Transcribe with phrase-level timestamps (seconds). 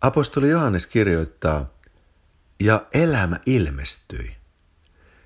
[0.00, 1.74] Apostoli Johannes kirjoittaa,
[2.60, 4.36] ja elämä ilmestyi.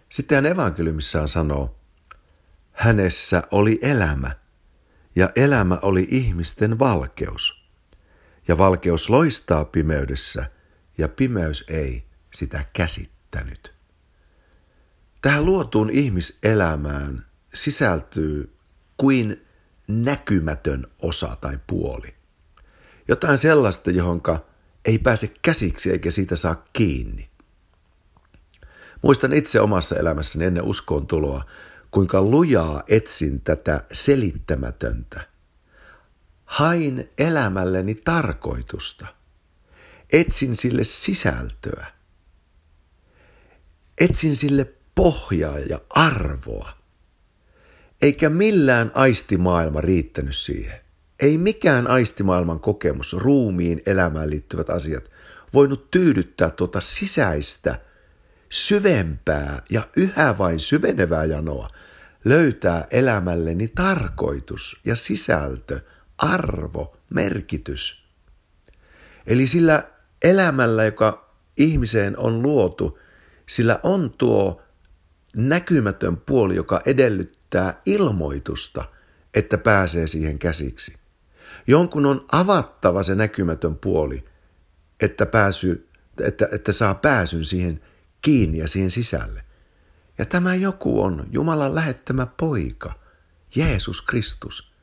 [0.08, 1.78] Sitten hän evankeliumissaan sanoo,
[2.72, 4.30] hänessä oli elämä,
[5.16, 7.64] ja elämä oli ihmisten valkeus.
[8.48, 10.50] Ja valkeus loistaa pimeydessä,
[10.98, 13.74] ja pimeys ei sitä käsittänyt.
[15.22, 18.56] Tähän luotuun ihmiselämään sisältyy
[18.96, 19.46] kuin
[19.88, 22.14] näkymätön osa tai puoli.
[23.08, 24.53] Jotain sellaista, johonka
[24.84, 27.28] ei pääse käsiksi eikä siitä saa kiinni.
[29.02, 31.44] Muistan itse omassa elämässäni ennen uskoon tuloa,
[31.90, 35.28] kuinka lujaa etsin tätä selittämätöntä.
[36.44, 39.06] Hain elämälleni tarkoitusta.
[40.10, 41.86] Etsin sille sisältöä.
[43.98, 46.72] Etsin sille pohjaa ja arvoa.
[48.02, 50.83] Eikä millään aistimaailma riittänyt siihen.
[51.20, 55.10] Ei mikään aistimaailman kokemus, ruumiin elämään liittyvät asiat,
[55.52, 57.80] voinut tyydyttää tuota sisäistä,
[58.50, 61.68] syvempää ja yhä vain syvenevää janoa,
[62.24, 65.80] löytää elämälleni tarkoitus ja sisältö,
[66.18, 68.04] arvo, merkitys.
[69.26, 69.82] Eli sillä
[70.22, 72.98] elämällä, joka ihmiseen on luotu,
[73.48, 74.62] sillä on tuo
[75.36, 78.84] näkymätön puoli, joka edellyttää ilmoitusta,
[79.34, 81.03] että pääsee siihen käsiksi.
[81.66, 84.24] Jonkun on avattava se näkymätön puoli,
[85.00, 85.88] että, pääsy,
[86.20, 87.80] että, että saa pääsyn siihen
[88.22, 89.44] kiinni ja siihen sisälle.
[90.18, 92.92] Ja tämä joku on Jumalan lähettämä poika,
[93.54, 94.74] Jeesus Kristus.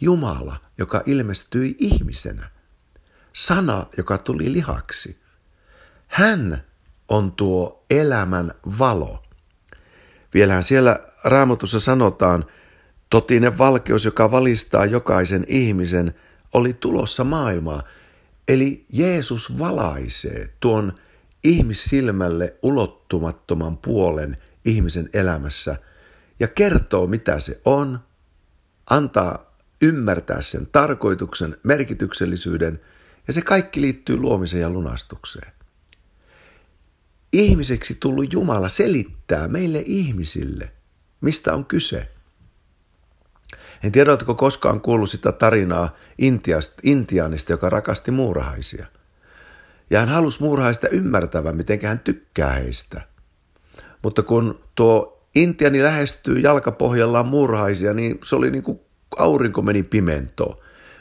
[0.00, 2.50] Jumala, joka ilmestyi ihmisenä.
[3.32, 5.20] Sana, joka tuli lihaksi.
[6.06, 6.64] Hän
[7.08, 9.22] on tuo elämän valo.
[10.34, 12.44] Vielähän siellä raamatussa sanotaan,
[13.10, 16.14] Totinen valkeus, joka valistaa jokaisen ihmisen,
[16.52, 17.82] oli tulossa maailmaa.
[18.48, 20.92] Eli Jeesus valaisee tuon
[21.44, 25.76] ihmissilmälle ulottumattoman puolen ihmisen elämässä
[26.40, 28.00] ja kertoo, mitä se on,
[28.90, 32.80] antaa ymmärtää sen tarkoituksen, merkityksellisyyden
[33.26, 35.52] ja se kaikki liittyy luomiseen ja lunastukseen.
[37.32, 40.72] Ihmiseksi tullut Jumala selittää meille ihmisille,
[41.20, 42.08] mistä on kyse–
[43.82, 48.86] en tiedä, oletko koskaan kuullut sitä tarinaa Intiasta, Intianista, joka rakasti muurahaisia.
[49.90, 53.00] Ja hän halusi muurahaista ymmärtävän, miten hän tykkää heistä.
[54.02, 58.80] Mutta kun tuo Intiani lähestyy jalkapohjallaan muurahaisia, niin se oli niin kuin
[59.18, 60.56] aurinko meni pimentoon.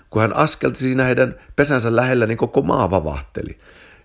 [0.09, 3.59] Kun hän askelti siinä heidän pesänsä lähellä, niin koko maa vavahteli.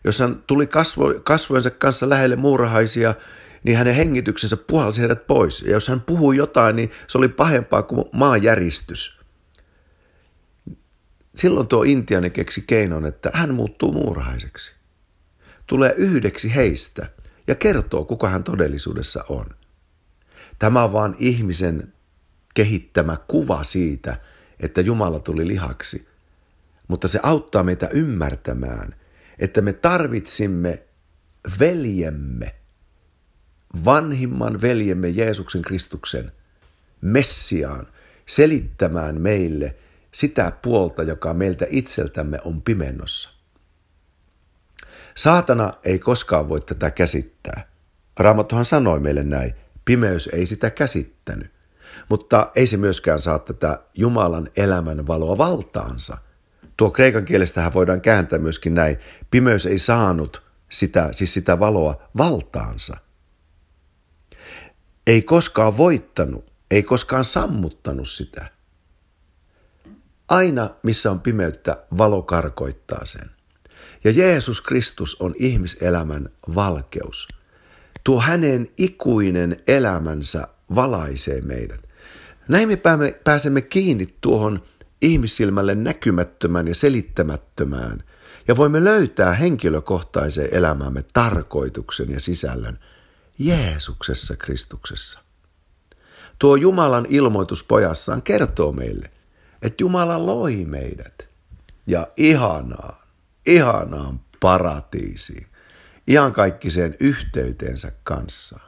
[0.04, 3.14] Jos hän tuli kasvo, kasvojensa kanssa lähelle muurahaisia,
[3.64, 5.62] niin hänen hengityksensä puhalsi heidät pois.
[5.62, 9.20] Ja jos hän puhui jotain, niin se oli pahempaa kuin maanjäristys.
[11.34, 14.74] Silloin tuo intiani keksi keinon, että hän muuttuu muurahaiseksi.
[15.66, 17.06] Tulee yhdeksi heistä
[17.46, 19.46] ja kertoo, kuka hän todellisuudessa on.
[20.58, 21.92] Tämä on vaan ihmisen
[22.54, 24.16] kehittämä kuva siitä,
[24.60, 26.08] että Jumala tuli lihaksi.
[26.88, 28.94] Mutta se auttaa meitä ymmärtämään,
[29.38, 30.82] että me tarvitsimme
[31.60, 32.54] veljemme–
[33.84, 36.32] vanhimman veljemme Jeesuksen Kristuksen,
[37.00, 37.86] Messiaan,
[38.26, 39.76] selittämään meille
[40.12, 43.30] sitä puolta, joka meiltä itseltämme on pimennossa.
[45.14, 47.68] Saatana ei koskaan voi tätä käsittää.
[48.18, 51.50] Raamattuhan sanoi meille näin, pimeys ei sitä käsittänyt.
[52.08, 56.18] Mutta ei se myöskään saa tätä Jumalan elämän valoa valtaansa.
[56.76, 58.98] Tuo kreikan kielestähän voidaan kääntää myöskin näin,
[59.30, 62.96] pimeys ei saanut sitä, siis sitä valoa valtaansa–
[65.06, 68.46] ei koskaan voittanut, ei koskaan sammuttanut sitä.
[70.28, 73.30] Aina, missä on pimeyttä, valo karkoittaa sen.
[74.04, 77.28] Ja Jeesus Kristus on ihmiselämän valkeus.
[78.04, 81.80] Tuo hänen ikuinen elämänsä valaisee meidät.
[82.48, 82.78] Näin me
[83.24, 84.62] pääsemme kiinni tuohon
[85.02, 88.04] ihmissilmälle näkymättömään ja selittämättömään,
[88.48, 92.78] ja voimme löytää henkilökohtaiseen elämäämme tarkoituksen ja sisällön–
[93.46, 95.20] Jeesuksessa Kristuksessa.
[96.38, 99.10] Tuo Jumalan ilmoitus pojassaan kertoo meille,
[99.62, 101.28] että Jumala loi meidät
[101.86, 102.96] ja ihanaan,
[103.46, 105.46] ihanaan paratiisiin,
[106.06, 108.58] ihan kaikkiseen yhteyteensä kanssa.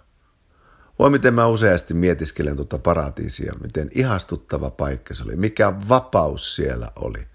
[0.99, 6.91] Voi miten mä useasti mietiskelen tuota paratiisia, miten ihastuttava paikka se oli, mikä vapaus siellä
[6.97, 7.27] oli.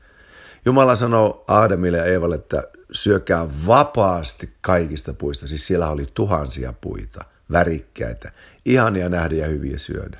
[0.65, 5.47] Jumala sanoo Aadamille ja Eevalle, että syökää vapaasti kaikista puista.
[5.47, 8.31] Siis siellä oli tuhansia puita, värikkäitä,
[8.65, 10.19] ihania nähdä ja hyviä syödä.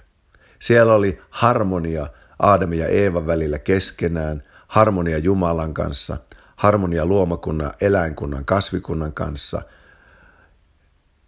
[0.60, 2.08] Siellä oli harmonia
[2.40, 6.18] Aadamin ja Eevan välillä keskenään, harmonia Jumalan kanssa,
[6.56, 9.62] harmonia luomakunnan, eläinkunnan, kasvikunnan kanssa.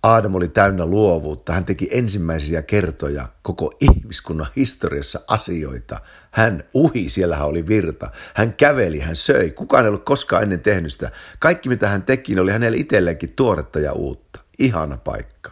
[0.03, 1.53] Aadam oli täynnä luovuutta.
[1.53, 6.01] Hän teki ensimmäisiä kertoja koko ihmiskunnan historiassa asioita.
[6.31, 8.11] Hän uhi, siellähän oli virta.
[8.33, 9.51] Hän käveli, hän söi.
[9.51, 11.11] Kukaan ei ollut koskaan ennen tehnyt sitä.
[11.39, 14.39] Kaikki mitä hän teki oli hänelle itselleenkin tuoretta ja uutta.
[14.59, 15.51] Ihana paikka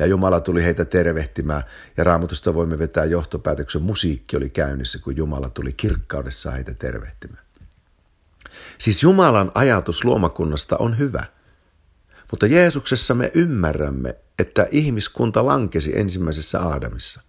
[0.00, 1.62] ja Jumala tuli heitä tervehtimään.
[1.96, 7.44] Ja raamatusta voimme vetää johtopäätöksen, musiikki oli käynnissä, kun Jumala tuli kirkkaudessa heitä tervehtimään.
[8.78, 11.24] Siis Jumalan ajatus luomakunnasta on hyvä.
[12.30, 17.20] Mutta Jeesuksessa me ymmärrämme, että ihmiskunta lankesi ensimmäisessä Aadamissa.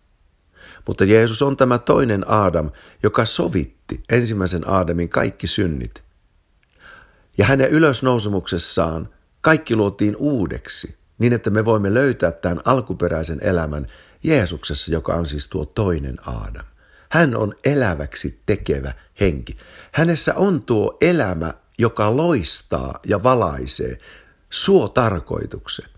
[0.88, 2.72] Mutta Jeesus on tämä toinen Aadam,
[3.04, 6.04] joka sovitti ensimmäisen Aadamin kaikki synnit.
[7.38, 9.10] Ja hänen ylösnousemuksessaan
[9.42, 13.88] kaikki luotiin uudeksi– niin että me voimme löytää tämän alkuperäisen elämän
[14.24, 16.66] Jeesuksessa, joka on siis tuo toinen Aadam.
[17.10, 19.58] Hän on eläväksi tekevä henki.
[19.92, 23.98] Hänessä on tuo elämä, joka loistaa ja valaisee
[24.52, 25.90] suo tarkoituksen.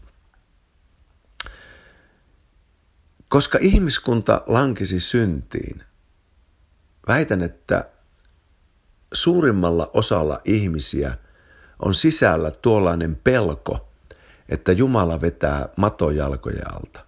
[3.29, 5.83] Koska ihmiskunta lankisi syntiin,
[7.07, 7.89] väitän, että
[9.13, 11.17] suurimmalla osalla ihmisiä
[11.79, 13.79] on sisällä tuollainen pelko–
[14.49, 17.05] että Jumala vetää matojalkoja alta.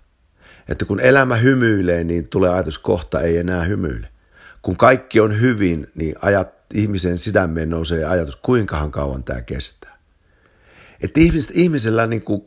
[0.68, 4.08] Että kun elämä hymyilee, niin tulee ajatus kohta ei enää hymyile.
[4.62, 9.95] Kun kaikki on hyvin, niin ajat, ihmisen sydämeen nousee ajatus, kuinkahan kauan tämä kestää.
[11.02, 12.42] Että ihmiset, ihmisellä niin kuin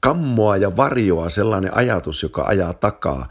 [0.00, 3.28] kammoa ja varjoa sellainen ajatus, joka ajaa takaa,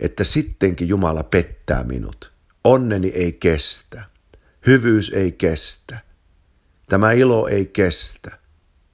[0.00, 2.32] että sittenkin Jumala pettää minut.
[2.64, 4.04] Onneni ei kestä.
[4.66, 5.98] Hyvyys ei kestä.
[6.88, 8.38] Tämä ilo ei kestä.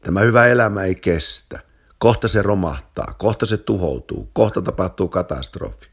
[0.00, 1.60] Tämä hyvä elämä ei kestä.
[1.98, 5.86] Kohta se romahtaa, kohta se tuhoutuu, kohta tapahtuu katastrofi.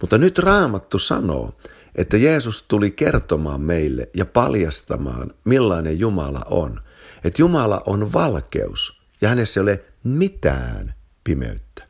[0.00, 1.54] Mutta nyt Raamattu sanoo,
[1.94, 6.80] että Jeesus tuli kertomaan meille ja paljastamaan, millainen Jumala on.
[7.24, 11.86] Että Jumala on valkeus ja hänessä ei ole mitään pimeyttä.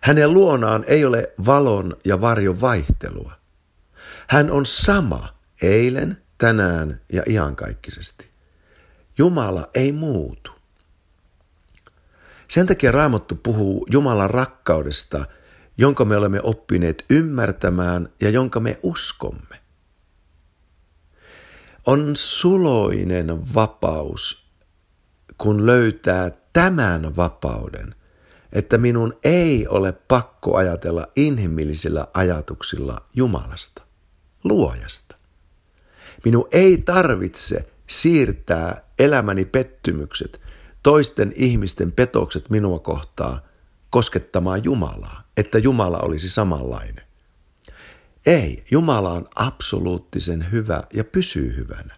[0.00, 3.32] Hänen luonaan ei ole valon ja varjon vaihtelua.
[4.28, 8.28] Hän on sama eilen, tänään ja iankaikkisesti.
[9.18, 10.52] Jumala ei muutu.
[12.48, 15.26] Sen takia Raamattu puhuu Jumalan rakkaudesta,
[15.78, 19.60] jonka me olemme oppineet ymmärtämään ja jonka me uskomme.
[21.86, 24.47] On suloinen vapaus,
[25.38, 27.94] kun löytää tämän vapauden,
[28.52, 33.82] että minun ei ole pakko ajatella inhimillisillä ajatuksilla Jumalasta,
[34.44, 35.16] luojasta.
[36.24, 40.40] Minun ei tarvitse siirtää elämäni pettymykset–
[40.82, 43.40] toisten ihmisten petokset minua kohtaa
[43.90, 47.04] koskettamaan Jumalaa, että Jumala olisi samanlainen.
[48.26, 51.97] Ei, Jumala on absoluuttisen hyvä ja pysyy hyvänä.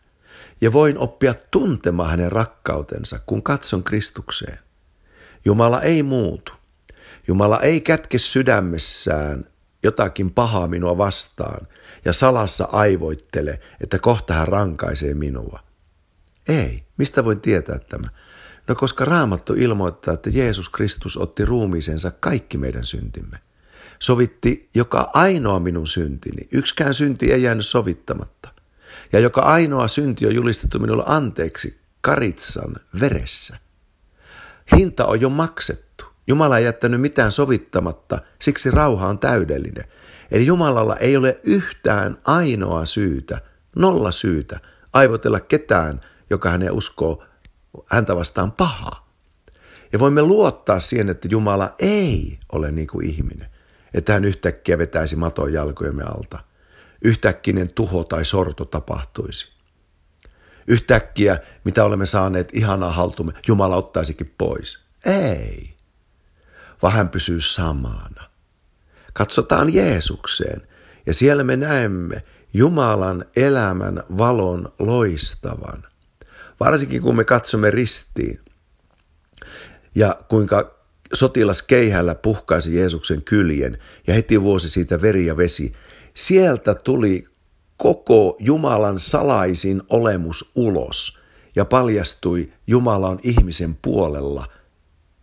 [0.60, 4.58] Ja voin oppia tuntemaan hänen rakkautensa, kun katson Kristukseen.
[5.44, 6.52] Jumala ei muutu.
[7.28, 9.44] Jumala ei kätke sydämessään
[9.82, 11.66] jotakin pahaa minua vastaan
[12.04, 15.60] ja salassa aivoittele, että kohta hän rankaisee minua.
[16.48, 18.08] Ei, mistä voin tietää tämä?
[18.68, 23.38] No koska Raamattu ilmoittaa, että Jeesus Kristus otti ruumiisensa kaikki meidän syntimme.
[23.98, 26.48] Sovitti joka ainoa minun syntini.
[26.52, 28.39] Yksikään synti ei jäänyt sovittamatta.
[29.12, 33.56] Ja joka ainoa synti on julistettu minulle anteeksi karitsan veressä.
[34.76, 36.04] Hinta on jo maksettu.
[36.26, 39.85] Jumala ei jättänyt mitään sovittamatta, siksi rauha on täydellinen.
[40.30, 43.40] Eli Jumalalla ei ole yhtään ainoa syytä,
[43.76, 44.61] nolla syytä,
[44.92, 47.25] aivotella ketään, joka hänen uskoo
[47.87, 49.11] häntä vastaan pahaa.
[49.92, 53.49] Ja voimme luottaa siihen, että Jumala ei ole niin kuin ihminen,
[53.94, 56.38] että hän yhtäkkiä vetäisi maton jalkojemme alta.
[57.02, 59.49] Yhtäkkinen tuho tai sorto tapahtuisi.
[60.66, 64.78] Yhtäkkiä, mitä olemme saaneet ihanaa haltumme, Jumala ottaisikin pois.
[65.04, 65.75] Ei,
[66.83, 68.30] vaan hän pysyy samana.
[69.12, 70.62] Katsotaan Jeesukseen
[71.07, 72.23] ja siellä me näemme
[72.54, 75.85] Jumalan elämän valon loistavan.
[76.61, 78.40] Varsinkin kun me katsomme ristiin
[79.95, 80.75] ja kuinka
[81.12, 85.73] sotilas keihällä puhkaisi Jeesuksen kyljen ja heti vuosi siitä veri ja vesi.
[86.26, 87.28] Sieltä tuli
[87.76, 91.18] koko Jumalan salaisin olemus ulos
[91.56, 94.46] ja paljastui Jumala on ihmisen puolella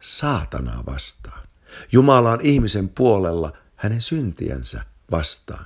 [0.01, 1.47] saatanaa vastaan.
[1.91, 5.65] Jumala on ihmisen puolella hänen syntiensä vastaan,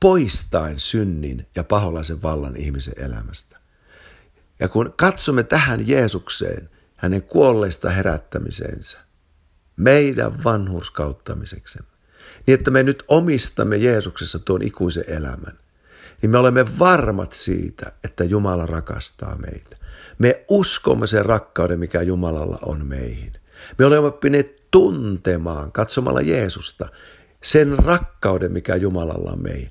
[0.00, 3.58] poistaen synnin ja paholaisen vallan ihmisen elämästä.
[4.60, 8.98] Ja kun katsomme tähän Jeesukseen, hänen kuolleista herättämiseensä,
[9.76, 11.91] meidän vanhurskauttamiseksemme,
[12.46, 15.58] niin että me nyt omistamme Jeesuksessa tuon ikuisen elämän,
[16.22, 19.76] niin me olemme varmat siitä, että Jumala rakastaa meitä.
[20.18, 23.32] Me uskomme sen rakkauden, mikä Jumalalla on meihin.
[23.78, 26.88] Me olemme oppineet tuntemaan katsomalla Jeesusta
[27.42, 29.70] sen rakkauden, mikä Jumalalla on meihin.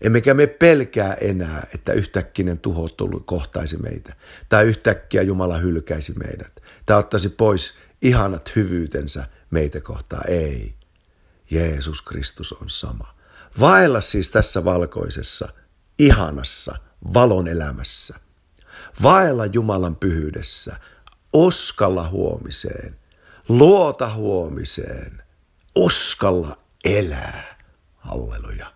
[0.00, 2.88] Emmekä me pelkää enää, että yhtäkkinen tuho
[3.24, 4.14] kohtaisi meitä.
[4.48, 6.62] Tai yhtäkkiä Jumala hylkäisi meidät.
[6.86, 10.30] Tai ottaisi pois ihanat hyvyytensä meitä kohtaan.
[10.30, 10.74] Ei.
[11.52, 13.14] Jeesus Kristus on sama.
[13.60, 15.48] Vaella siis tässä valkoisessa,
[15.98, 16.74] ihanassa,
[17.14, 18.20] valon elämässä.
[19.02, 20.76] Vaella Jumalan pyhyydessä.
[21.32, 22.98] Uskalla huomiseen.
[23.48, 25.22] Luota huomiseen.
[25.76, 27.58] Uskalla elää.
[27.96, 28.72] Halleluja.